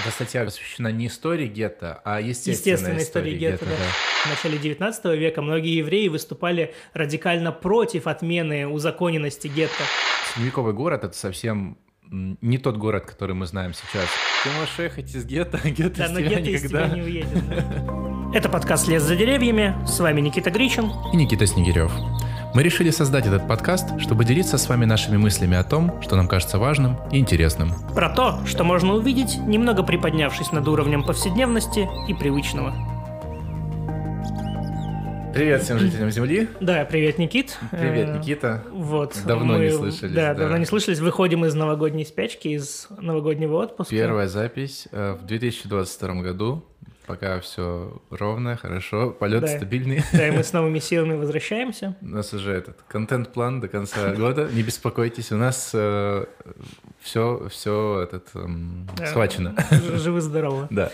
[0.00, 3.72] Эта статья посвящена не истории гетто, а естественной, Естественной истории гетто, да.
[4.24, 9.82] В начале 19 века многие евреи выступали радикально против отмены узаконенности гетто.
[10.34, 11.78] Средневековый город— это совсем
[12.10, 14.06] не тот город, который мы знаем сейчас.
[14.44, 16.96] Ты можешь ехать из гетто, а гетто Да, из но тебя гетто из тебя никогда.
[16.96, 17.48] не уедет.
[17.48, 18.32] да.
[18.34, 19.74] Это подкаст «Лес за деревьями».
[19.86, 20.90] С вами Никита Гричин.
[21.12, 21.90] И Никита Снегирев.
[22.56, 26.26] Мы решили создать этот подкаст, чтобы делиться с вами нашими мыслями о том, что нам
[26.26, 27.70] кажется важным и интересным.
[27.94, 32.72] Про то, что можно увидеть, немного приподнявшись над уровнем повседневности и привычного.
[35.34, 36.48] Привет всем жителям Земли.
[36.62, 37.58] Да, привет, Никит.
[37.72, 38.64] Привет, Э, Никита.
[38.72, 39.14] Вот.
[39.26, 40.40] Давно не мы- слышались, Да, да.
[40.40, 41.00] давно не слышались.
[41.00, 43.94] Выходим из новогодней спячки, из новогоднего отпуска.
[43.94, 46.64] Первая запись э, в 2022 году.
[47.06, 49.48] Пока все ровно, хорошо, полет Да.
[49.48, 50.02] стабильный.
[50.12, 51.96] Да, и мы с новыми силами возвращаемся.
[52.02, 54.48] У нас уже этот контент-план до конца года.
[54.52, 55.74] Не беспокойтесь, у нас
[57.00, 59.06] все, все этот эм, Да.
[59.06, 59.54] схвачено.
[59.70, 60.66] Ж- Живы-здоровы.
[60.70, 60.90] Да,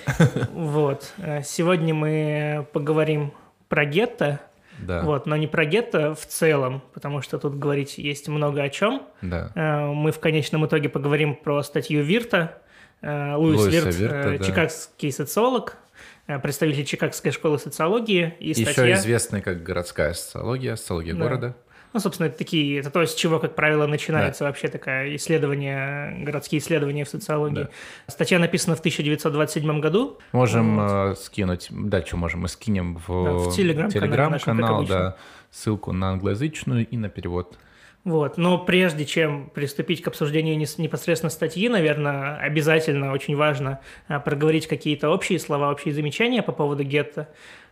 [0.53, 1.13] Вот.
[1.19, 3.33] Э, Сегодня мы поговорим
[3.69, 4.41] про гетто.
[4.79, 8.69] да, Вот, но не про гетто в целом, потому что тут говорить есть много о
[8.69, 9.03] чем.
[9.23, 9.51] да.
[9.55, 12.59] Э, Мы в конечном итоге поговорим про статью Вирта.
[13.01, 14.45] Э, Луис Луиса Вирт, Вирта, э, да.
[14.45, 15.77] чикагский социолог, э,
[16.27, 18.35] представитель Чикагской школы социологии.
[18.39, 21.25] И Еще статья, известный как городская социология, социология Да.
[21.25, 21.57] города.
[21.93, 26.61] ну, собственно, это такие, это то, с чего, как правило, начинается вообще такая исследование, городские
[26.61, 27.69] исследования в социологии.
[28.09, 30.19] Статья написана в 1927 году.
[30.33, 31.13] Можем Вот.
[31.13, 35.17] э, скинуть, да, что можем, мы скинем в, Да, в Телеграм-канал Телеграм-канал, да,
[35.51, 37.59] ссылку на англоязычную и на перевод.
[38.05, 38.37] Вот.
[38.37, 45.09] Но прежде чем приступить к обсуждению непосредственно статьи, наверное, обязательно очень важно а, проговорить какие-то
[45.11, 47.29] общие слова, общие замечания по поводу гетто.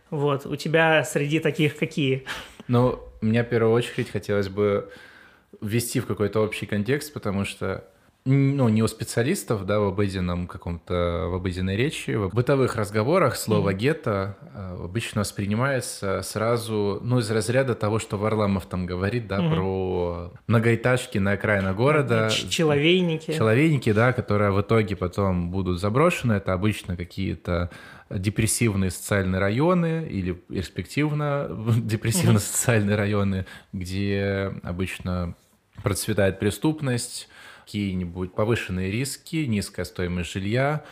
[0.09, 0.45] Вот.
[0.45, 2.25] У тебя среди таких какие?
[2.67, 4.89] Ну, мне в первую очередь хотелось бы
[5.59, 7.90] ввести в какой-то общий контекст, потому что
[8.23, 13.73] ну, не у специалистов, да, в обыденном каком-то, в обыденной речи, в бытовых разговорах слово
[13.73, 19.55] «гетто» э, обычно воспринимается сразу, ну, из разряда того, что Варламов там говорит, да, Мгм.
[19.55, 23.31] про многоэтажки на окраинах города, Человейники.
[23.33, 27.71] Человейники, да, которые в итоге потом будут заброшены, это обычно какие-то
[28.11, 31.47] депрессивные социальные районы или перспективно
[31.77, 35.33] депрессивно-социальные районы, где обычно
[35.81, 37.27] процветает преступность,
[37.71, 40.83] какие-нибудь повышенные риски, низкая стоимость жилья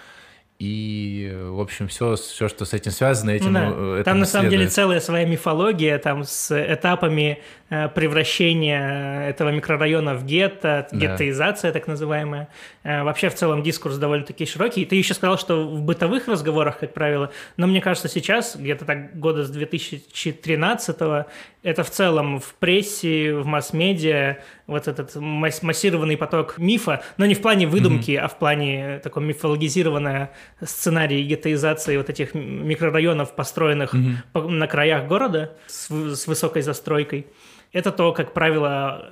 [0.59, 3.63] и, в общем, все, все что с этим связано, этим, да.
[3.69, 4.73] э, этому Там на самом деле следует.
[4.73, 7.39] целая своя мифология, там с этапами
[7.69, 10.97] э, превращения этого микрорайона в гетто, Да.
[10.97, 12.49] геттоизация так называемая.
[12.83, 14.83] Э, Вообще в целом дискурс довольно-таки широкий.
[14.85, 19.17] Ты еще сказал, что в бытовых разговорах, как правило, но мне кажется сейчас, где-то так
[19.17, 20.97] года с 2013
[21.61, 24.37] это в целом в прессе, в масс-медиа,
[24.67, 29.23] вот этот масс- массированный поток мифа, но не в плане выдумки, а в плане такой
[29.23, 30.31] мифологизированная
[30.63, 33.93] сценарий геттоизации вот этих микрорайонов, построенных
[34.33, 37.27] по- на краях города с, с высокой застройкой.
[37.71, 39.09] Это то, как правило,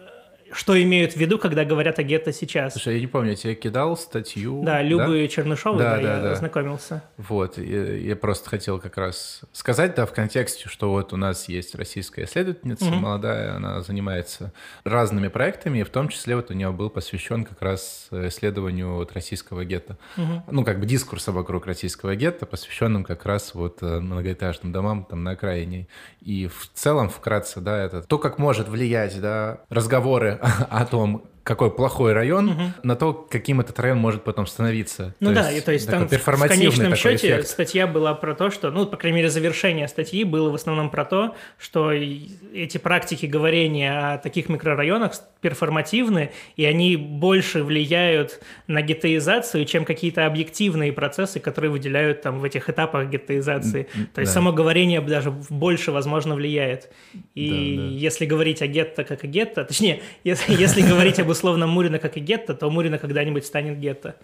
[0.52, 2.74] что имеют в виду, когда говорят о гетто сейчас.
[2.74, 4.64] Слушай, я не помню, я тебе кидал статью.
[4.64, 6.32] да, Любы Чернышовой, Да, да, да, я да.
[6.34, 7.04] ознакомился.
[7.18, 11.50] Вот, я, я просто хотел как раз сказать, да, в контексте, что вот у нас
[11.50, 12.96] есть российская исследовательница, Мгм.
[13.02, 14.54] молодая, она занимается
[14.84, 18.94] разными проектами, и в том числе вот у нее был посвящен как раз э, исследованию
[18.96, 19.98] вот российского гетто.
[20.16, 20.44] Мгм.
[20.50, 25.24] Ну, как бы дискурса вокруг российского гетто, посвященным как раз вот э, многоэтажным домам там
[25.24, 25.88] на окраине.
[26.22, 31.72] И в целом, вкратце, да, это то, как может влиять, да, разговоры о том, какой
[31.72, 32.74] плохой район, Мгм.
[32.84, 35.16] на то, каким этот район может потом становиться.
[35.22, 37.48] Ну да, и то есть там в- конечном счете эффект.
[37.48, 41.06] статья была про то, что, ну, по крайней мере, завершение статьи было в основном про
[41.06, 49.64] то, что эти практики говорения о таких микрорайонах перформативны, и они больше влияют на геттоизацию,
[49.66, 53.88] чем какие-то объективные процессы, которые выделяют там в этих этапах геттоизации.
[53.96, 54.40] М, м, То есть да.
[54.40, 56.92] само говорение даже больше, возможно, влияет.
[57.36, 57.88] И Да, да.
[57.90, 62.18] если говорить о гетто как о гетто, точнее, если, если говорить об условном Мурино как
[62.18, 64.16] и гетто, то Мурино когда-нибудь станет гетто.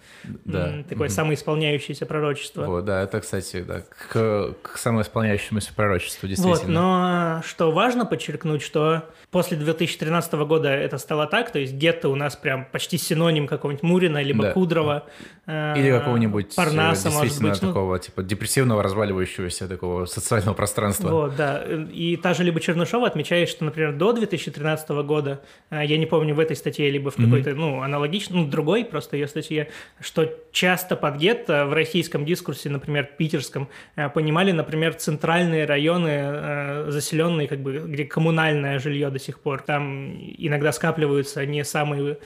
[0.44, 0.82] Да.
[0.88, 1.14] Такое Мгм.
[1.14, 2.64] самоисполняющееся пророчество.
[2.66, 6.72] Вот, да, это, кстати, да, к, к самоисполняющемуся пророчеству, Вот, действительно.
[7.36, 12.14] но что важно подчеркнуть, что после 2013 года это стало так, то есть гетто у
[12.16, 14.52] нас прям почти синоним какого-нибудь Мурина, либо Да.
[14.52, 15.04] Кудрова.
[15.46, 17.62] э, Или какого-нибудь Парнаса, э, может действительно быть.
[17.62, 21.08] ну, такого, типа, депрессивного, разваливающегося такого социального пространства.
[21.10, 21.62] Вот, да.
[21.92, 25.40] И та же либо Чернышова отмечает, что, например, до 2013 года,
[25.70, 27.30] э, я не помню в этой статье, либо в Мгм.
[27.30, 29.68] какой-то, ну, аналогичной, ну, другой просто ее статье,
[30.00, 36.86] что часто под гетто в российском дискурсе, например, питерском, э, понимали, например, центральные районы, э,
[36.88, 39.62] заселенные, как бы, где коммунальное жилье до сих пор.
[39.62, 42.18] Там иногда скапливаются не самые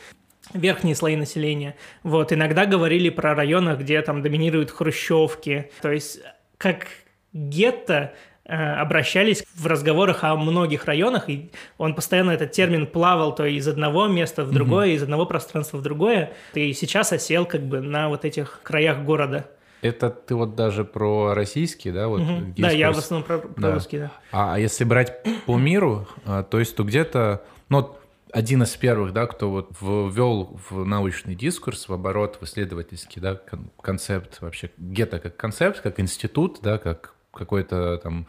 [0.54, 1.74] верхние слои населения.
[2.02, 5.70] Вот, иногда говорили про районы, где там доминируют хрущевки.
[5.82, 6.20] То есть
[6.56, 6.86] как
[7.32, 8.16] гетто э,
[8.48, 14.08] обращались в разговорах о многих районах, и он постоянно этот термин плавал то из одного
[14.08, 14.94] места в другое, mm-hmm.
[14.94, 19.46] из одного пространства в другое, и сейчас осел как бы на вот этих краях города.
[19.80, 22.08] Это ты вот даже про российский, да?
[22.08, 22.52] Вот, угу.
[22.56, 23.74] Да, я в основном про, про да.
[23.74, 24.12] русский, да.
[24.32, 27.96] А, а если брать по миру, а, то есть то где-то, ну,
[28.32, 33.40] один из первых, да, кто вот ввел в научный дискурс, в оборот, в исследовательский, да,
[33.80, 38.26] концепт вообще, гетто как концепт, как институт, да, как какой-то там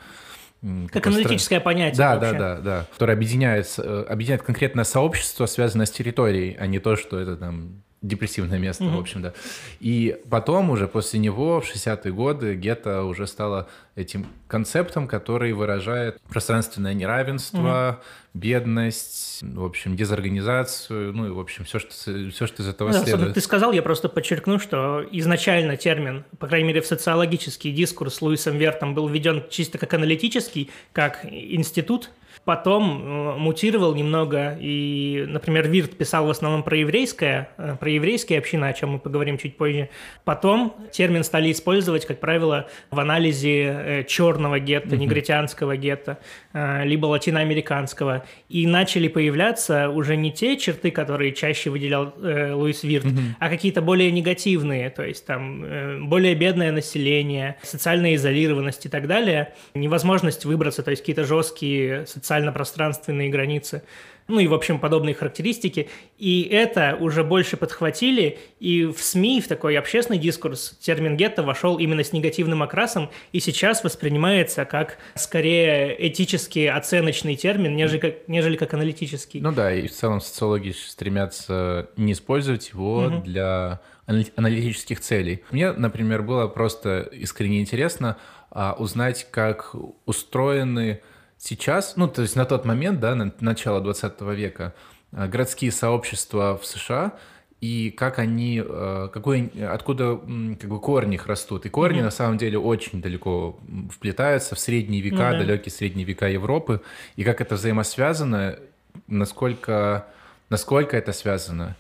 [0.92, 1.98] как аналитическое понятие.
[1.98, 2.34] Да, вообще.
[2.34, 2.86] да, да, да.
[2.92, 7.82] Которое объединяет, э, объединяет конкретное сообщество, связанное с территорией, а не то, что это там
[8.02, 8.96] депрессивное место, mm-hmm.
[8.96, 9.34] в общем, да.
[9.80, 13.68] И потом уже после него, в 60-е годы, гетто уже стало
[14.00, 18.40] этим концептом, который выражает пространственное неравенство, mm-hmm.
[18.40, 23.04] бедность, в общем, дезорганизацию, ну и, в общем, все, что, все, что из этого да,
[23.04, 23.34] следует.
[23.34, 28.58] Ты сказал, я просто подчеркну, что изначально термин, по крайней мере, в социологический дискурс Луисом
[28.58, 32.10] Вертом был введен чисто как аналитический, как институт,
[32.46, 38.40] Потом э, мутировал немного, и, например, Вирт писал в основном про еврейское, э, про еврейские
[38.40, 39.90] общины, о чем мы поговорим чуть позже.
[40.24, 46.20] Потом термин стали использовать, как правило, в анализе э, черного гетто, негритянского гетто,
[46.54, 48.26] либо латиноамериканского.
[48.48, 53.06] И начали появляться уже не те черты, которые чаще выделял Луис Вирт,
[53.40, 59.54] а какие-то более негативные, то есть там более бедное население, социальная изолированность и так далее,
[59.74, 63.84] невозможность выбраться, то есть какие-то жесткие социально-пространственные границы,
[64.30, 65.90] ну и, в общем, подобные характеристики.
[66.18, 71.78] И это уже больше подхватили, и в СМИ, в такой общественный дискурс термин гетто вошел
[71.78, 78.56] именно с негативным окрасом, и сейчас воспринимается как скорее этический оценочный термин, нежели как, нежели
[78.56, 79.42] как аналитический.
[79.42, 83.22] Ну да, и в целом социологи стремятся не использовать его угу.
[83.22, 85.44] для аналитических целей.
[85.52, 88.18] Мне, например, было просто искренне интересно
[88.52, 89.76] а, узнать, как
[90.06, 91.02] устроены
[91.40, 94.76] Сейчас, ну, то есть на тот момент, да, на начало 20 века,
[95.14, 97.14] э, городские сообщества в США
[97.62, 100.18] и как они, э, какой, откуда
[100.60, 101.66] как бы корни их растут.
[101.66, 102.04] И корни mm-hmm.
[102.04, 103.58] на самом деле очень далеко
[103.90, 105.38] вплетаются в средние века, mm-hmm.
[105.38, 106.82] далекие средние века Европы,
[107.16, 108.60] и как это взаимосвязано,
[109.08, 110.08] насколько,
[110.50, 111.78] насколько это связано,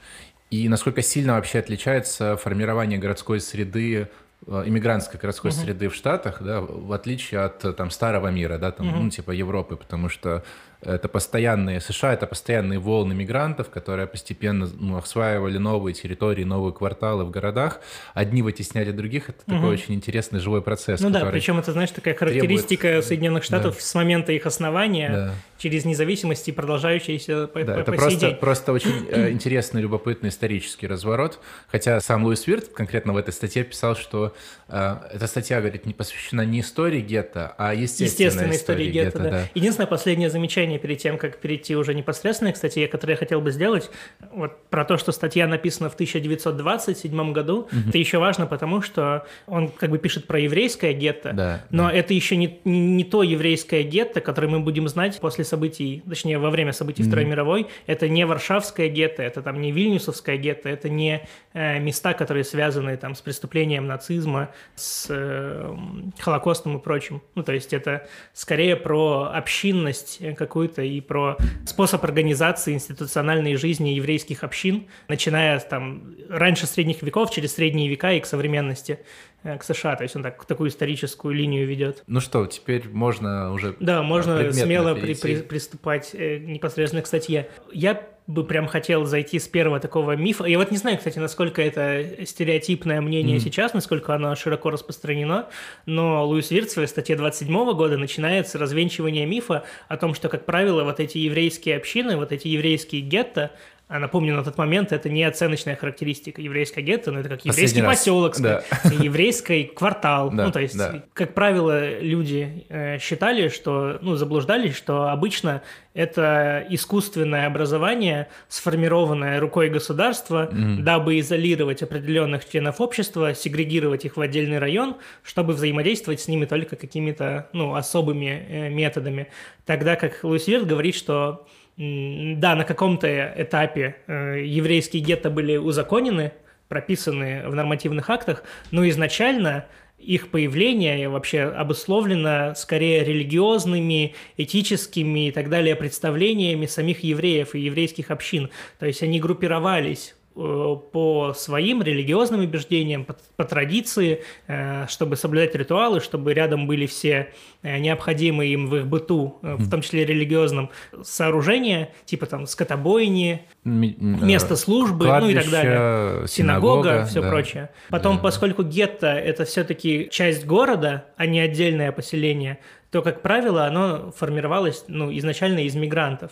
[0.49, 4.07] и насколько сильно вообще отличается формирование городской среды
[4.49, 5.63] иммигрантской городской uh-huh.
[5.63, 8.99] среды в Штатах, да, в отличие от э, там старого мира, да, там, uh-huh.
[9.03, 10.43] ну, типа Европы, потому что
[10.81, 17.25] это постоянные, США это постоянные волны мигрантов, которые постепенно ну, осваивали новые территории, новые кварталы
[17.25, 17.81] в городах.
[18.13, 19.29] Одни вытесняли других.
[19.29, 19.55] Это угу.
[19.55, 21.01] такой очень интересный живой процесс.
[21.01, 23.05] Ну да, причем это, знаешь, такая характеристика требует...
[23.05, 23.81] Соединенных Штатов да.
[23.81, 25.33] с момента их основания да.
[25.57, 28.35] через независимость и продолжающаяся по, да, по, это по просто, день.
[28.37, 31.39] просто очень э, интересный, любопытный исторический разворот.
[31.67, 34.33] Хотя сам Луис Вирт конкретно в этой статье писал, что
[34.69, 39.19] э, эта статья, говорит, не посвящена не истории гетто, а естественной, естественной истории гетто.
[39.19, 39.29] гетто да.
[39.29, 39.49] Да.
[39.55, 43.41] Единственное последнее замечание замечание перед тем, как перейти уже непосредственно к статье, которую я хотел
[43.41, 43.89] бы сделать,
[44.31, 47.89] вот про то, что статья написана в 1927 году, угу.
[47.89, 51.93] это еще важно, потому что он как бы пишет про еврейское гетто, да, но да.
[51.93, 56.37] это еще не, не, не то еврейское гетто, которое мы будем знать после событий, точнее,
[56.37, 57.09] во время событий угу.
[57.09, 57.67] Второй мировой.
[57.87, 61.21] Это не Варшавское гетто, это там не Вильнюсовское гетто, это не
[61.53, 65.75] места, которые связаны там с преступлением нацизма, с э,
[66.19, 67.21] Холокостом и прочим.
[67.33, 73.89] Ну, то есть это скорее про общинность какую какую-то и про способ организации институциональной жизни
[73.89, 78.99] еврейских общин, начиная там раньше средних веков, через средние века и к современности,
[79.43, 79.95] э, к США.
[79.95, 82.03] То есть он так, такую историческую линию ведет.
[82.07, 87.47] Ну что, теперь можно уже Да, можно смело при, при, приступать э, непосредственно к статье.
[87.71, 90.45] Я бы прям хотел зайти с первого такого мифа.
[90.45, 93.43] Я вот не знаю, кстати, насколько это стереотипное мнение mm-hmm.
[93.43, 95.47] сейчас, насколько оно широко распространено,
[95.87, 100.45] но Луис Вирт в статье 27 года начинает с развенчивания мифа о том, что, как
[100.45, 103.51] правило, вот эти еврейские общины, вот эти еврейские гетто,
[103.89, 107.81] а напомню, на тот момент это не оценочная характеристика еврейское гетто, но это как еврейский
[107.81, 108.61] поселок, да.
[108.83, 110.29] еврейский квартал.
[110.39, 111.03] Да, ну, то есть, да.
[111.13, 119.69] как правило, люди э, считали, что, ну, заблуждались, что обычно это искусственное образование, сформированное рукой
[119.69, 120.81] государства, mm-hmm.
[120.81, 126.75] дабы изолировать определенных членов общества, сегрегировать их в отдельный район, чтобы взаимодействовать с ними только
[126.75, 129.27] какими-то, ну, особыми э, методами.
[129.65, 136.33] Тогда как Луис Вирт говорит, что да, на каком-то этапе э, еврейские гетто были узаконены,
[136.67, 139.65] прописаны в нормативных актах, но изначально
[139.99, 148.11] их появление вообще обусловлено скорее религиозными, этическими и так далее представлениями самих евреев и еврейских
[148.11, 148.49] общин.
[148.79, 155.99] То есть они группировались по своим религиозным убеждениям, по, по традиции, э, чтобы соблюдать ритуалы,
[155.99, 160.69] чтобы рядом были все э, необходимые им в их быту, в том числе религиозном,
[161.03, 167.29] сооружения, типа там скотобойни, место службы, ну и так далее, синагога, синагога все да.
[167.29, 167.69] прочее.
[167.89, 168.23] Потом, да.
[168.23, 172.59] поскольку гетто это все-таки часть города, а не отдельное поселение,
[172.91, 176.31] то, как правило, оно формировалось ну, изначально из мигрантов.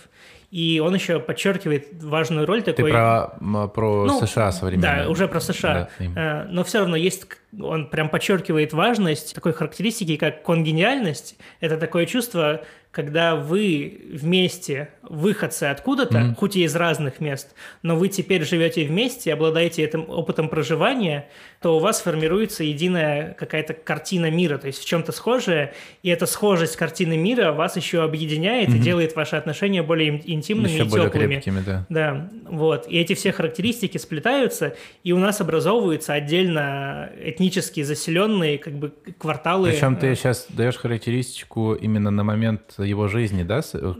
[0.50, 2.86] И он еще подчеркивает важную роль такой...
[2.86, 5.04] Ты про, про ну, США современные.
[5.04, 5.90] Да, уже про США.
[6.00, 7.28] Да, э, Но все равно есть...
[7.60, 11.38] Он прям подчеркивает важность такой характеристики, как конгениальность.
[11.60, 12.62] Это такое чувство,
[12.98, 16.36] когда вы вместе выходцы откуда-то, mm-hmm.
[16.36, 21.30] хоть и из разных мест, но вы теперь живете вместе, обладаете этим опытом проживания,
[21.62, 26.26] то у вас формируется единая какая-то картина мира, то есть в чем-то схожее, и эта
[26.26, 28.78] схожесть картины мира вас еще объединяет mm-hmm.
[28.78, 31.34] и делает ваши отношения более интимными еще и более теплыми.
[31.36, 31.86] Крепкими, да.
[31.90, 32.88] Да, вот.
[32.88, 39.70] И эти все характеристики сплетаются, и у нас образовываются отдельно этнически заселенные как бы кварталы.
[39.70, 43.94] Причем ты сейчас даешь характеристику именно на момент его жизни, да, э,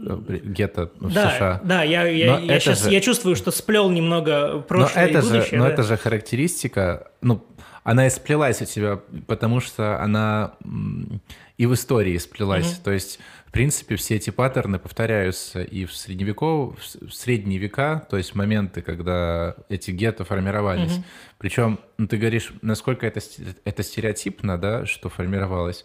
[0.44, 1.60] гетто в да, США.
[1.64, 2.90] Да, я, я, я сейчас же...
[2.90, 5.50] я чувствую, что сплел немного прошлое но это и будущее.
[5.50, 7.44] Же, но это же характеристика, ну,
[7.88, 10.52] она и сплелась у тебя, потому что она
[11.56, 12.74] и в истории сплелась.
[12.74, 12.82] Угу.
[12.84, 18.18] То есть, в принципе, все эти паттерны повторяются и в средневеков, в средние века, то
[18.18, 20.96] есть моменты, когда эти гетто формировались.
[20.96, 21.04] Угу.
[21.38, 23.20] Причем, ну, ты говоришь, насколько это,
[23.64, 25.84] это стереотипно, да, что формировалось.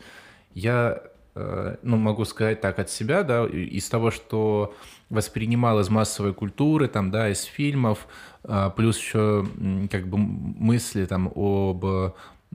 [0.54, 1.02] Я
[1.36, 4.76] ну, могу сказать так от себя, да, из того, что
[5.10, 8.08] воспринимал из массовой культуры, там, да, из фильмов,
[8.44, 9.48] а, плюс еще
[9.90, 11.86] как бы мысли там об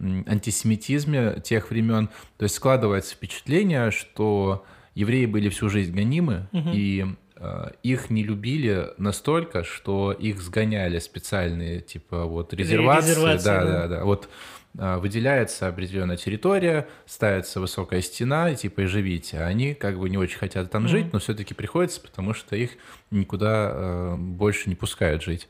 [0.00, 6.70] антисемитизме тех времен, то есть складывается впечатление, что евреи были всю жизнь гонимы, угу.
[6.72, 7.06] и
[7.36, 13.10] э, их не любили настолько, что их сгоняли специальные, типа, вот, резервации.
[13.10, 14.04] резервации да, да, да, да.
[14.04, 14.28] Вот
[14.74, 19.40] выделяется определенная территория, ставится высокая стена, и типа и живите.
[19.40, 20.88] Они как бы не очень хотят там mm-hmm.
[20.88, 22.72] жить, но все-таки приходится, потому что их
[23.10, 25.48] никуда э, больше не пускают жить.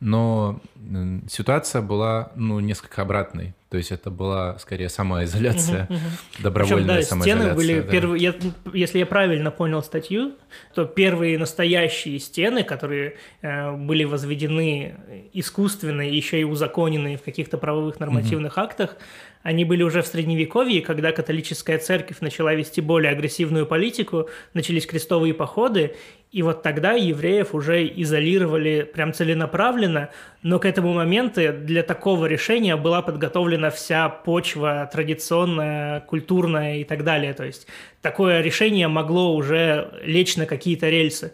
[0.00, 3.54] Но э, ситуация была ну, несколько обратной.
[3.70, 6.02] То есть это была скорее самоизоляция, угу, угу.
[6.42, 7.44] добровольная Причем, да, самоизоляция.
[7.44, 7.92] Стены были да.
[7.92, 8.34] первые, я,
[8.72, 10.32] если я правильно понял статью,
[10.74, 14.94] то первые настоящие стены, которые э, были возведены
[15.34, 18.62] искусственно еще и узаконены в каких-то правовых нормативных угу.
[18.62, 18.96] актах,
[19.42, 25.32] они были уже в Средневековье, когда католическая церковь начала вести более агрессивную политику, начались крестовые
[25.32, 25.94] походы,
[26.30, 30.10] и вот тогда евреев уже изолировали прям целенаправленно,
[30.42, 37.04] но к этому моменту для такого решения была подготовлена вся почва традиционная, культурная и так
[37.04, 37.34] далее.
[37.34, 37.66] То есть
[38.00, 41.32] такое решение могло уже лечь на какие-то рельсы.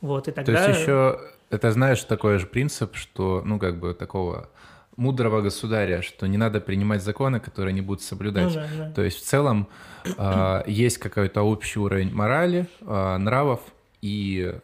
[0.00, 0.54] Вот, и тогда...
[0.54, 4.48] То есть еще, это знаешь, такой же принцип, что, ну, как бы такого
[4.96, 8.54] мудрого государя, что не надо принимать законы, которые не будут соблюдать.
[8.54, 8.92] Ну, да, да.
[8.92, 9.68] То есть в целом
[10.04, 13.60] э, есть какой-то общий уровень морали, э, нравов,
[14.02, 14.54] и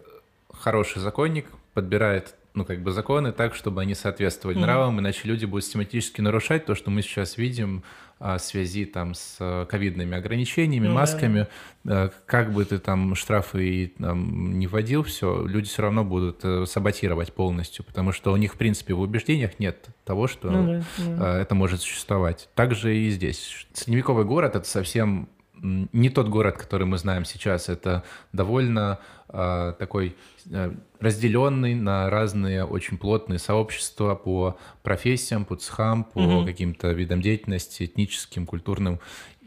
[0.53, 4.61] хороший законник подбирает ну, как бы законы так, чтобы они соответствовали mm-hmm.
[4.61, 7.83] нравам, иначе люди будут систематически нарушать то, что мы сейчас видим
[8.19, 10.93] а, в связи там с э, ковидными ограничениями, mm-hmm.
[10.93, 11.47] масками.
[11.89, 16.41] А, как бы ты там штрафы и, там, не вводил, все, люди все равно будут
[16.43, 21.25] э, саботировать полностью, потому что у них, в принципе, в убеждениях нет того, что mm-hmm.
[21.25, 22.51] это может существовать.
[22.55, 23.67] Также и здесь.
[23.73, 25.31] Средневековый город— это совсем
[25.63, 27.69] не тот город, который мы знаем сейчас.
[27.69, 28.03] Это
[28.33, 28.99] довольно
[29.29, 30.17] э, такой
[30.51, 36.47] э, разделенный на разные очень плотные сообщества по профессиям, по цехам, по угу.
[36.47, 39.01] каким-то видам деятельности, этническим, культурным.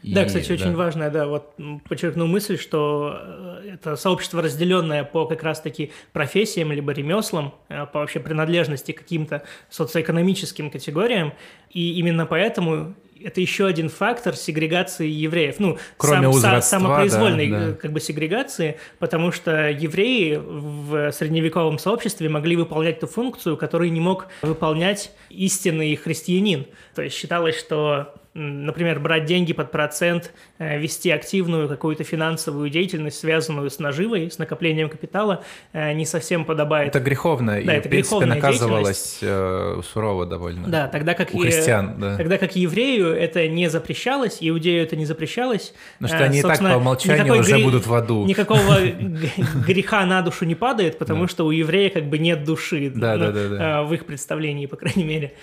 [0.03, 0.77] И, да, кстати, очень да.
[0.77, 1.55] важная, да, вот
[1.87, 3.17] подчеркну мысль, что
[3.63, 8.99] э, это сообщество, разделенное по как раз-таки профессиям либо ремеслам, э, по вообще принадлежности к
[8.99, 11.33] каким-то социоэкономическим категориям,
[11.69, 15.55] и именно поэтому это еще один фактор сегрегации евреев.
[15.59, 17.73] Ну, Кроме сам, са, самопроизвольной да, да.
[17.73, 23.99] как бы сегрегации, потому что евреи в средневековом сообществе могли выполнять ту функцию, которую не
[23.99, 26.65] мог выполнять истинный христианин.
[26.95, 33.19] То есть считалось, что например, брать деньги под процент, э, вести активную какую-то финансовую деятельность,
[33.19, 36.89] связанную с наживой, с накоплением капитала, э, не совсем подобает.
[36.89, 40.67] Это греховно, да, и, это в принципе, наказывалось э, сурово довольно.
[40.67, 42.17] Да, тогда как, У христиан, да.
[42.17, 45.73] тогда как еврею это не запрещалось, иудею это не запрещалось.
[45.99, 47.63] Ну что они и так по умолчанию уже гре...
[47.63, 48.25] будут в аду.
[48.25, 48.79] Никакого
[49.67, 53.93] греха на душу не падает, потому что у еврея как бы нет души ну, в
[53.93, 55.33] их представлении, по крайней мере.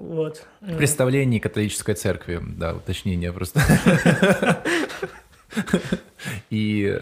[0.00, 0.46] Вот.
[0.62, 3.60] В представлении католической церкви, да, уточнение просто.
[6.50, 7.00] И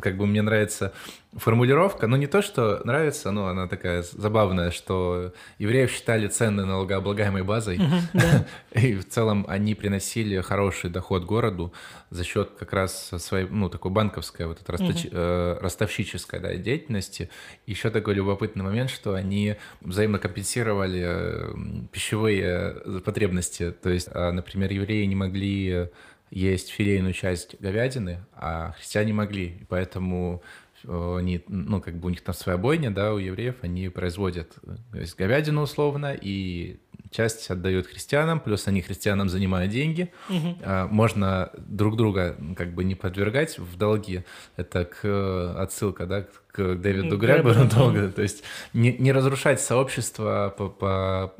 [0.00, 0.92] как бы мне нравится
[1.34, 7.42] формулировка, ну не то, что нравится, но она такая забавная, что евреев считали ценной налогооблагаемой
[7.42, 7.80] базой,
[8.72, 11.72] и в целом они приносили хороший доход городу
[12.10, 17.30] за счет как раз своей, ну, такой банковской, вот этой uh ростовщической да, деятельности.
[17.66, 21.54] Еще такой любопытный момент, что они взаимно компенсировали э,
[21.90, 25.88] пищевые потребности, то есть, а, например, евреи не могли
[26.32, 30.42] есть филейную часть говядины, а христиане могли, и поэтому
[30.84, 34.54] э, они, ну, как бы у них там своя бойня, да, у евреев, они производят
[34.62, 40.10] э, то есть говядину условно, и часть отдают христианам, плюс они христианам занимают деньги.
[40.30, 40.88] Угу.
[40.88, 44.24] Можно друг друга как бы не подвергать в долги.
[44.56, 48.08] Это к э, отсылка, да, к Дэвиду Греберу долго.
[48.08, 48.44] То есть
[48.74, 51.34] не, не разрушать сообщество, по, по,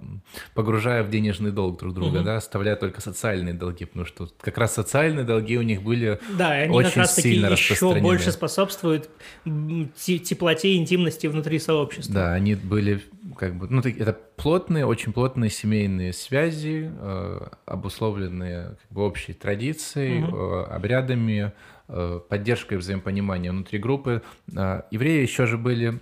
[0.54, 2.24] погружая в денежный долг друг друга, угу.
[2.24, 6.58] да, оставляя только социальные долги, потому что как раз социальные долги у них были да,
[6.58, 9.10] и они очень как раз сильно еще больше способствуют
[9.44, 12.14] теплоте и интимности внутри сообщества.
[12.14, 13.02] Да, они были
[13.36, 20.24] как бы, ну, это плотные, очень плотные семейные связи, э, обусловленные как бы общей традицией,
[20.24, 20.36] угу.
[20.36, 21.52] э, обрядами,
[22.28, 24.22] поддержкой взаимопонимания внутри группы.
[24.56, 26.00] Э, евреи еще же были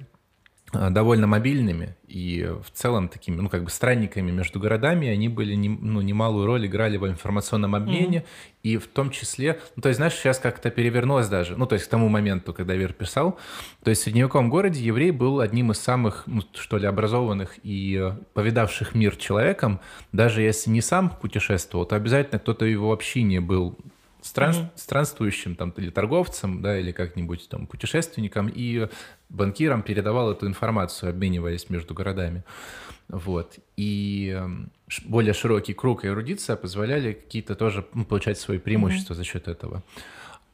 [0.73, 5.57] Э, довольно мобильными и в целом такими, ну, как бы странниками между городами, они были,
[5.57, 8.57] не, ну, немалую роль играли в информационном обмене, mm-hmm.
[8.63, 11.87] и в том числе, ну, то есть, знаешь, сейчас как-то перевернулось даже, ну, то есть
[11.87, 13.37] к тому моменту, когда Вер писал,
[13.83, 17.99] то есть в средневековом городе еврей был одним из самых, ну, что ли, образованных и
[18.01, 19.81] э, повидавших мир человеком,
[20.13, 23.77] даже если не сам путешествовал, то обязательно кто-то его в общине был
[24.23, 24.71] стран, mm-hmm.
[24.77, 28.89] странствующим там или торговцам, да, или как-нибудь там путешественникам и
[29.29, 32.45] банкирам передавал эту информацию, обмениваясь между городами.
[33.09, 33.59] Вот.
[33.77, 34.71] И эм,
[35.05, 39.17] более широкий круг и эрудиция позволяли какие-то тоже ну, получать свои преимущества mm-hmm.
[39.17, 39.83] за счет этого.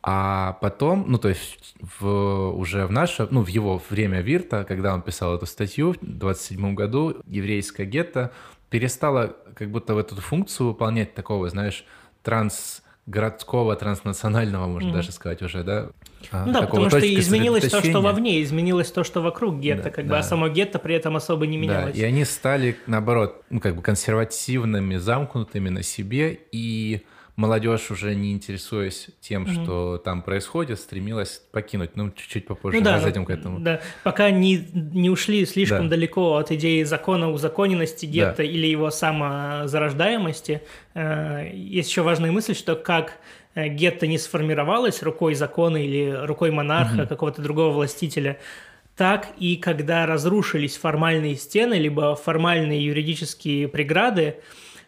[0.08, 4.94] А потом, ну, то есть в, уже в наше, ну, в его время Вирта, когда
[4.94, 8.32] он писал эту статью в 27 году, еврейская гетто
[8.70, 11.84] перестала как будто в эту функцию выполнять такого, знаешь,
[12.22, 14.92] транс городского, транснационального, можно mm-hmm.
[14.92, 15.88] даже сказать уже, да?
[16.32, 19.90] А, ну да, потому что изменилось то, что вовне, изменилось то, что вокруг гетто, да,
[19.90, 20.10] как да.
[20.10, 21.94] бы, а само гетто при этом особо не менялось.
[21.94, 27.02] Да, и они стали, наоборот, ну, как бы консервативными, замкнутыми на себе, и
[27.36, 29.64] молодежь, уже не интересуясь тем, mm-hmm.
[29.64, 31.90] что там происходит, стремилась покинуть.
[31.94, 33.60] Ну, чуть-чуть попозже ну, да, мы зайдем к этому.
[33.60, 35.96] Да, пока не, не ушли слишком да.
[35.96, 38.42] далеко от идеи закона узаконенности гетто да.
[38.44, 40.62] или его самозарождаемости,
[40.94, 43.18] э, есть еще важная мысль, что как
[43.54, 47.06] э, гетто не сформировалось рукой закона или рукой монарха, mm-hmm.
[47.06, 48.38] какого-то другого властителя,
[48.96, 54.36] так и когда разрушились формальные стены, либо формальные юридические преграды,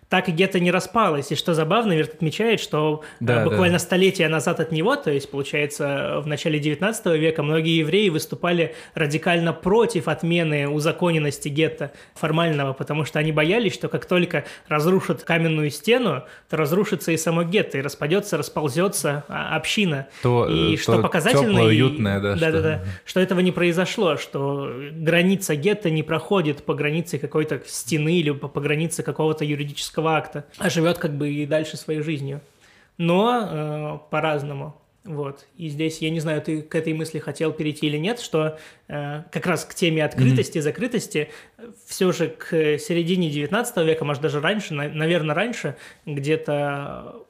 [0.09, 1.31] так и гетто не распалось.
[1.33, 3.79] И что забавно, Верт отмечает, что э, да, буквально да.
[3.79, 9.53] столетия назад от него, то есть, получается, в начале 19 века, многие евреи выступали радикально
[9.53, 16.25] против отмены узаконенности гетто формального, потому что они боялись, что как только разрушат каменную стену,
[16.49, 20.07] то разрушится и само гетто, и распадется, расползется а, община.
[20.23, 21.49] То, и то что показательно...
[21.49, 22.35] Теплое, уютное, да.
[22.35, 22.85] Да, да, да.
[23.05, 28.61] Что этого не произошло, что граница гетто не проходит по границе какой-то стены или по
[28.61, 32.41] границе какого-то юридического террористического акта, а живет как бы и дальше своей жизнью.
[32.97, 34.75] Но э, по-разному.
[35.05, 35.47] Вот.
[35.57, 38.59] И здесь, я не знаю, ты к этой мысли хотел перейти или нет, что
[38.89, 40.63] э, как раз к теме открытости, mm-hmm.
[40.63, 41.31] закрытости,
[41.87, 47.25] все же к середине 19 века, может даже раньше, на, наверное, раньше, где-то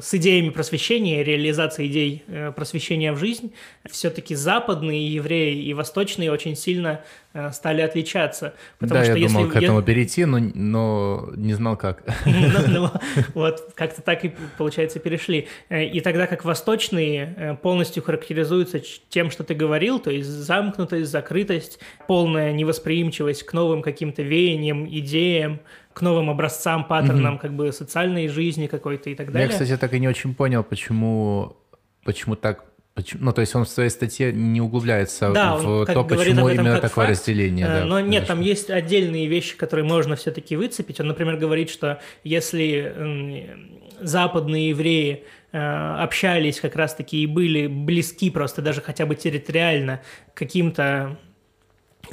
[0.00, 3.52] с идеями просвещения, реализации идей э, просвещения в жизнь,
[3.88, 7.02] все-таки западные евреи и восточные очень сильно
[7.34, 8.54] э, стали отличаться.
[8.80, 12.02] Потому да, что я если, думал к этому перейти, но, но не знал как.
[12.24, 12.90] Ну, ну,
[13.34, 15.46] вот, как-то так и, получается, перешли.
[15.68, 21.78] Э, и тогда как восточные полностью характеризуются тем, что ты говорил, то есть замкнутость, закрытость,
[22.08, 25.60] полная невосприимчивость к новым каким-то веяниям, идеям,
[25.92, 27.42] к новым образцам, паттернам угу.
[27.42, 29.48] как бы социальной жизни какой-то и так далее.
[29.48, 31.56] Я, кстати, так и не очень понял, почему,
[32.04, 33.26] почему так Почему?
[33.26, 36.74] Ну, то есть он в своей статье не углубляется да, в он, то, почему именно
[36.74, 37.66] такое факт, разделение.
[37.66, 41.00] Да, но нет, там есть отдельные вещи, которые можно все-таки выцепить.
[41.00, 43.56] Он, например, говорит, что если
[44.00, 50.00] западные евреи э, общались как раз-таки и были близки просто даже хотя бы территориально
[50.34, 51.18] каким-то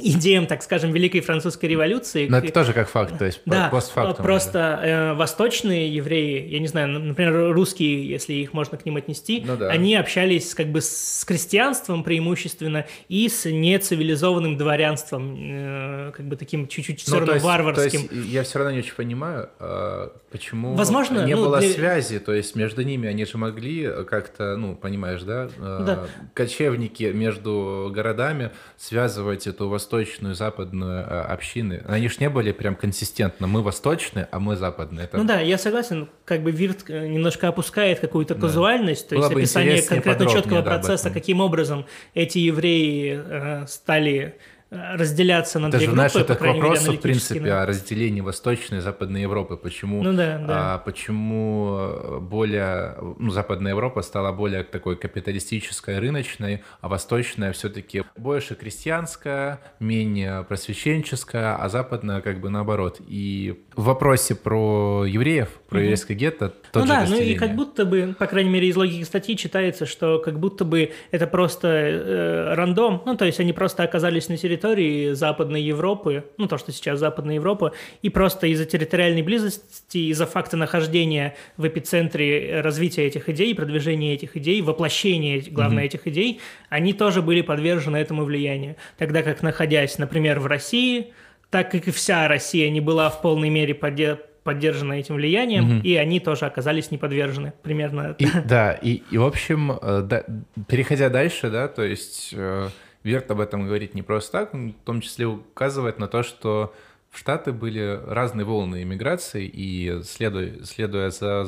[0.00, 2.26] идеям, так скажем, Великой Французской революции.
[2.28, 4.24] Но это тоже как факт, то есть да, постфактум.
[4.24, 9.42] просто э, восточные евреи, я не знаю, например, русские, если их можно к ним отнести,
[9.46, 9.68] ну, да.
[9.68, 16.68] они общались как бы с крестьянством преимущественно и с нецивилизованным дворянством, э, как бы таким
[16.68, 18.08] чуть-чуть все ну, равно есть, варварским.
[18.08, 21.70] То есть я все равно не очень понимаю, э, Почему Возможно, не ну, было для-
[21.70, 26.06] связи, то есть между ними они же могли как-то, ну, понимаешь, да, э, Да.
[26.34, 31.82] кочевники между городами связывать эту восточную и западную э, общины.
[31.88, 33.46] Они же не были прям консистентно.
[33.46, 35.04] Мы восточные, а мы западные.
[35.06, 38.40] Это Ну да, я согласен, как бы Вирт э, немножко опускает какую-то Да.
[38.42, 43.66] казуальность, то Было есть бы описание конкретно четкого да, процесса, каким образом эти евреи э,
[43.66, 44.36] стали
[44.70, 47.62] разделяться на Это две группы, знаешь, это к крайней мере, вопросу, в принципе, да.
[47.62, 49.56] о разделении Восточной и Западной Европы.
[49.56, 50.74] Почему, Ну да, да.
[50.74, 58.04] а, почему э, более, ну, Западная Европа стала более такой капиталистической, рыночной, а Восточная все-таки
[58.16, 63.00] больше крестьянская, менее просвещенческая, а Западная как бы наоборот.
[63.06, 67.84] И в вопросе про евреев, про еврейское гетто, тот ну да, ну и как будто
[67.84, 72.54] бы, по крайней мере, из логики статьи читается, что как будто бы это просто э,
[72.54, 76.98] рандом, ну то есть они просто оказались на территории Западной Европы, ну то, что сейчас
[76.98, 83.54] Западная Европа, и просто из-за территориальной близости, из-за факта нахождения в эпицентре развития этих идей,
[83.54, 88.76] продвижения этих идей, воплощения, главное, этих идей, они тоже были подвержены этому влиянию.
[88.96, 91.12] Тогда как, находясь, например, в России,
[91.50, 95.80] так как и вся Россия не была в полной мере подде- поддержана этим влиянием, Мгм.
[95.82, 97.52] и они тоже оказались не подвержены.
[97.62, 98.14] Примерно.
[98.18, 100.24] И, да, и, и в общем, э, да,
[100.68, 102.68] переходя дальше, да, то есть э,
[103.04, 106.72] Верт об этом говорит не просто так, он в том числе указывает на то, что
[107.10, 111.46] в Штаты были разные волны иммиграции, и следуя, следуя за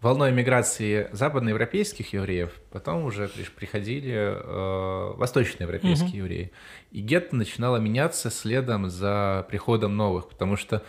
[0.00, 6.16] волной иммиграции западноевропейских евреев, потом уже приходили э, восточноевропейские Мгм.
[6.18, 6.50] евреи.
[6.92, 10.82] И гетто начинало меняться следом за приходом новых, потому что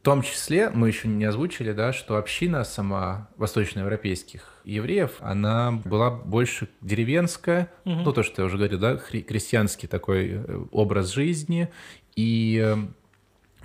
[0.00, 6.10] в том числе, мы еще не озвучили, да, что община сама восточноевропейских евреев, она была
[6.10, 8.02] больше деревенская, Мгм.
[8.04, 11.68] ну то, что я уже говорил, да, хри- крестьянский такой э, образ жизни
[12.16, 12.76] и э,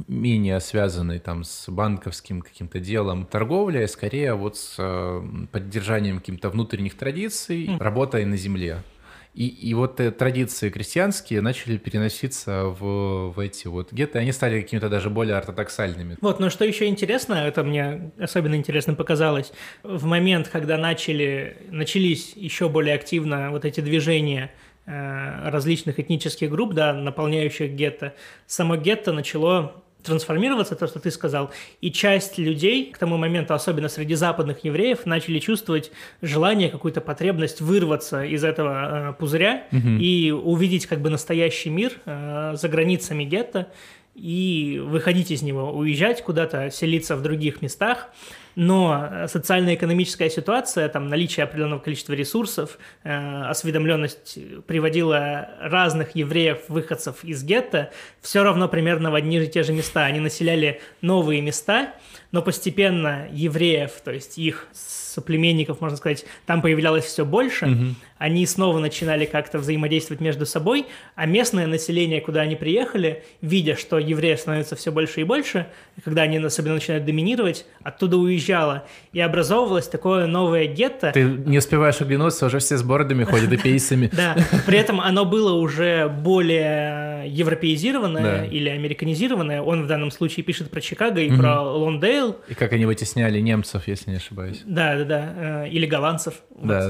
[0.09, 5.21] менее связанный там с банковским каким-то делом торговля, скорее вот с э,
[5.53, 7.79] поддержанием каких-то внутренних традиций, Мгм.
[7.81, 8.83] работой на земле.
[9.35, 14.31] И, и вот э, традиции крестьянские начали переноситься в, в эти вот гетто, и они
[14.31, 16.17] стали какими-то даже более ортодоксальными.
[16.21, 19.51] Вот, но что еще интересно, это мне особенно интересно показалось,
[19.83, 24.53] в момент, когда начали, начались еще более активно вот эти движения
[24.85, 28.13] э, различных этнических групп, да, наполняющих гетто,
[28.47, 33.89] само гетто начало трансформироваться, то, что ты сказал, и часть людей к тому моменту, особенно
[33.89, 35.91] среди западных евреев, начали чувствовать
[36.21, 39.99] желание, какую-то потребность вырваться из этого э, пузыря Мгм.
[39.99, 43.67] и увидеть как бы настоящий мир э, за границами гетто
[44.13, 48.09] и выходить из него, уезжать куда-то, селиться в других местах.
[48.55, 57.23] Но э, социально-экономическая ситуация, там наличие определенного количества ресурсов, э, осведомленность приводила разных евреев, выходцев
[57.23, 57.91] из гетто,
[58.21, 60.05] все равно примерно в одни и те же места.
[60.05, 61.93] Они населяли новые места,
[62.31, 67.95] но постепенно евреев, то есть их соплеменников, можно сказать, там появлялось все больше, Мгм.
[68.17, 73.97] они снова начинали как-то взаимодействовать между собой, а местное население, куда они приехали, видя, что
[73.97, 75.67] евреев становится все больше и больше,
[76.03, 82.01] когда они особенно начинают доминировать, оттуда уезжало, и образовывалось такое новое гетто, Ты не успеваешь
[82.01, 84.09] оглянуться, уже все с бородами ходят и пейсами.
[84.13, 89.61] да, при этом оно было уже более европеизированное или американизированное.
[89.61, 92.37] Он в данном случае пишет про Чикаго и про Лондейл.
[92.47, 94.61] И как они вытесняли немцев, если не ошибаюсь.
[94.65, 95.33] Да, да, да.
[95.65, 96.35] э, Или голландцев.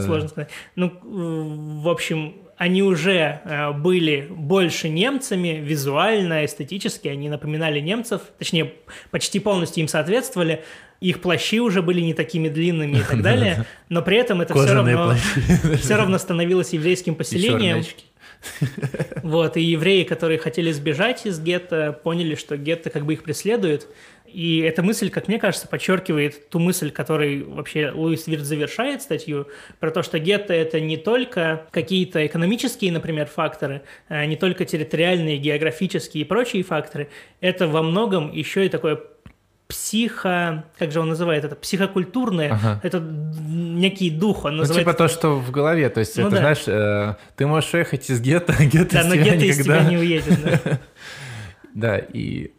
[0.05, 0.49] Сложно сказать.
[0.75, 7.07] Ну, в общем, они уже э, были больше немцами визуально, эстетически.
[7.09, 8.73] Они напоминали немцев, точнее,
[9.11, 10.63] почти полностью им соответствовали.
[11.01, 13.65] Их плащи уже были не такими длинными и так далее.
[13.89, 15.15] Но при этом это все равно,
[15.77, 17.83] все равно становилось еврейским поселением.
[19.23, 23.87] Вот, и евреи, которые хотели сбежать из гетто, поняли, что гетто как бы их преследует.
[24.25, 29.47] И эта мысль, как мне кажется, подчеркивает ту мысль, которой вообще Луис Вирт завершает статью,
[29.79, 35.37] про то, что гетто– это не только какие-то экономические, например, факторы, а не только территориальные,
[35.37, 37.09] географические и прочие факторы,
[37.39, 38.99] это во многом еще и такое
[39.67, 40.65] психо...
[40.77, 41.55] Как же он называет это?
[41.55, 42.53] Психокультурное.
[42.53, 42.79] Ага.
[42.83, 44.45] Это некий дух.
[44.45, 45.89] Он Ну, называет типа то, что в голове.
[45.89, 46.37] То есть, Ну это, да.
[46.37, 49.57] знаешь, э, ты можешь уехать из гетто, а гетто Да, из но тебя гетто из
[49.59, 49.79] никогда...
[49.79, 50.43] тебя не уедет.
[50.43, 50.79] да.
[51.73, 52.51] Да, и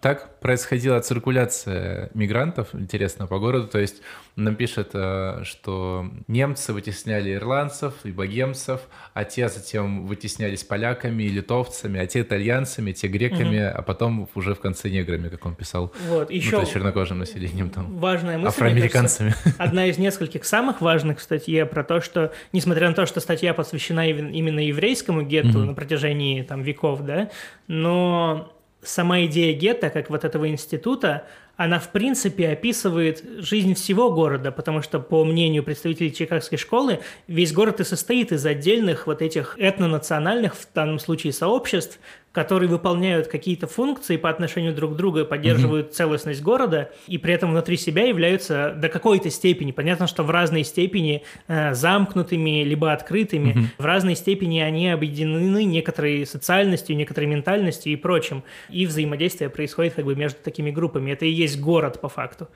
[0.00, 3.68] так происходила циркуляция мигрантов, интересно, по городу.
[3.68, 4.02] То есть
[4.36, 8.80] нам пишет, э, что немцы вытесняли ирландцев и богемцев,
[9.14, 14.54] а те затем вытеснялись поляками и литовцами, а те итальянцами, те греками, а потом уже
[14.54, 15.92] в конце неграми, как он писал.
[16.08, 17.96] Вот, Ну, еще то есть чернокожим населением там.
[17.98, 19.54] важная мысль, мне кажется, Афроамериканцами.
[19.58, 23.54] одна из нескольких самых важных в статье про то, что, несмотря на то, что статья
[23.54, 25.66] посвящена именно еврейскому гетту Мгм.
[25.66, 27.30] на протяжении там, веков, да,
[27.68, 28.50] но
[28.84, 34.82] сама идея гетто, как вот этого института, она в принципе описывает жизнь всего города, потому
[34.82, 40.54] что, по мнению представителей Чикагской школы, весь город и состоит из отдельных вот этих этнонациональных,
[40.54, 42.00] в данном случае, сообществ,
[42.34, 45.92] которые выполняют какие-то функции по отношению друг к другу, поддерживают mm-hmm.
[45.92, 50.64] целостность города, и при этом внутри себя являются до какой-то степени, понятно, что в разной
[50.64, 53.66] степени э, замкнутыми, либо открытыми, mm-hmm.
[53.78, 60.04] в разной степени они объединены некоторой социальностью, некоторой ментальностью и прочим, и взаимодействие происходит как
[60.04, 61.12] бы между такими группами.
[61.12, 62.48] Это и есть город по факту.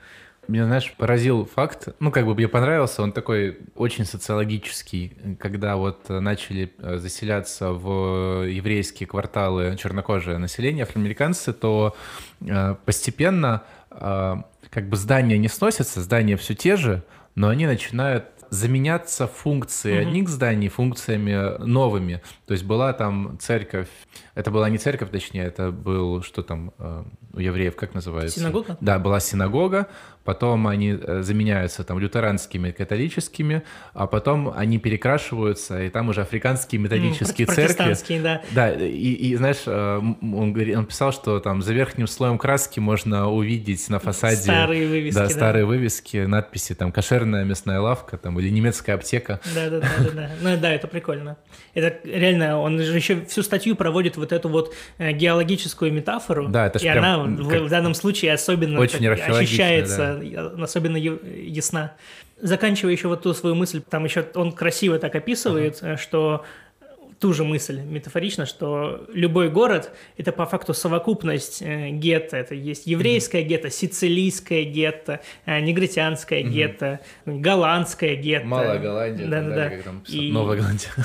[0.49, 6.09] Меня, знаешь, поразил факт, ну, как бы мне понравился, он такой очень социологический, когда вот
[6.09, 11.95] начали э, заселяться в еврейские кварталы чернокожее население, афроамериканцы, то
[12.41, 14.35] э, постепенно э,
[14.71, 17.03] как бы здания не сносятся, здания все те же,
[17.35, 20.07] но они начинают заменяться функции mm-hmm.
[20.07, 22.21] одних зданий функциями новыми.
[22.47, 23.89] То есть была там церковь,
[24.39, 28.39] это была не церковь, точнее, это был, что там э, у евреев, как называется?
[28.39, 28.77] Синагога?
[28.79, 29.87] Да, была синагога,
[30.23, 36.79] потом они э, заменяются там лютеранскими, католическими, а потом они перекрашиваются, и там уже африканские
[36.79, 38.19] методические mm, церкви.
[38.19, 38.41] да.
[38.51, 42.79] Да, и, и знаешь, э, он, говорит, он писал, что там за верхним слоем краски
[42.79, 44.37] можно увидеть на фасаде...
[44.37, 45.29] Старые вывески, Да, да.
[45.29, 49.41] старые вывески, надписи там «Кошерная мясная лавка» там, или «Немецкая аптека».
[49.53, 50.29] Да-да-да, да.
[50.41, 51.35] ну да, это прикольно.
[51.73, 56.47] Это реально, он же еще всю статью проводит вот эту вот э, геологическую метафору.
[56.47, 60.63] Да, это и она в, в данном случае особенно очень так, ощущается, да.
[60.63, 61.93] особенно ясна.
[62.41, 65.97] Заканчивая еще вот ту свою мысль, там еще он красиво так описывает, uh-huh.
[65.97, 66.45] что
[67.19, 72.37] ту же мысль метафорично, что любой город– это по факту совокупность э, гетто.
[72.37, 73.47] Это есть еврейское mm-hmm.
[73.47, 76.49] гетто, сицилийское гетто, э, негритянское mm-hmm.
[76.49, 78.47] гетто, голландское гетто.
[78.47, 79.71] Малая Голландия, да, да, да.
[80.07, 80.31] И...
[80.31, 80.91] Новая Голландия.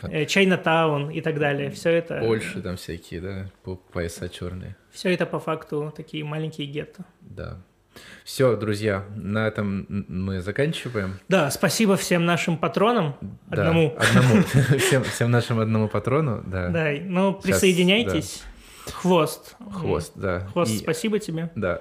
[0.00, 1.72] Э, Чайнатаун и так далее.
[1.72, 2.20] Все это...
[2.20, 3.46] Польша там всякие, да,
[3.92, 4.76] пояса черные.
[4.92, 7.04] Все это по факту такие маленькие гетто.
[7.20, 7.58] Да.
[8.24, 11.18] Все, друзья, на этом мы заканчиваем.
[11.28, 13.16] Да, спасибо всем нашим патронам.
[13.46, 13.96] Да, одному.
[13.98, 14.42] Одному.
[14.78, 16.68] Всем, всем нашим одному патрону, да.
[16.68, 18.42] Да, ну присоединяйтесь.
[18.42, 18.57] Да.
[18.92, 19.56] Хвост.
[19.72, 20.48] Хвост, да.
[20.52, 20.78] Хвост, и...
[20.78, 21.50] спасибо тебе.
[21.54, 21.80] Да.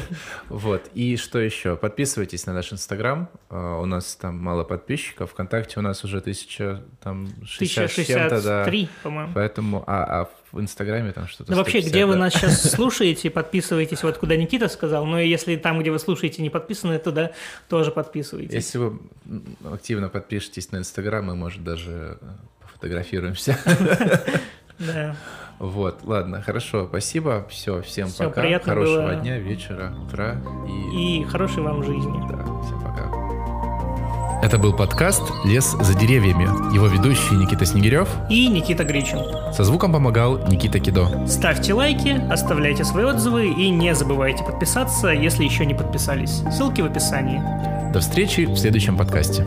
[0.48, 0.82] вот.
[0.94, 1.76] И что еще?
[1.76, 3.28] Подписывайтесь на наш Инстаграм.
[3.50, 5.30] Uh, у нас там мало подписчиков.
[5.30, 8.90] Вконтакте у нас уже тысяча, там, 60 1063, да.
[9.02, 9.32] по-моему.
[9.34, 12.06] Поэтому, а, а в Инстаграме там что-то Ну вообще, где да.
[12.06, 15.04] вы нас сейчас слушаете, подписывайтесь, вот куда Никита сказал.
[15.04, 17.32] Но если там, где вы слушаете, не подписаны, то да,
[17.68, 18.54] тоже подписывайтесь.
[18.54, 18.98] Если вы
[19.64, 22.18] активно подпишетесь на Инстаграм, мы, может, даже
[22.60, 23.58] пофотографируемся.
[24.78, 25.16] Да.
[25.58, 29.14] Вот, ладно, хорошо, спасибо, все, всем все, пока, приятно хорошего было.
[29.16, 30.36] дня, вечера, утра
[30.92, 31.20] и...
[31.20, 32.20] И хорошей вам жизни.
[32.28, 33.08] Да, всем пока.
[34.40, 36.44] Это был подкаст «Лес за деревьями».
[36.72, 39.18] Его ведущие Никита Снегирев и Никита Гричин.
[39.52, 41.26] Со звуком помогал Никита Кидо.
[41.26, 46.44] Ставьте лайки, оставляйте свои отзывы и не забывайте подписаться, если еще не подписались.
[46.52, 47.42] Ссылки в описании.
[47.92, 49.44] До встречи в следующем подкасте.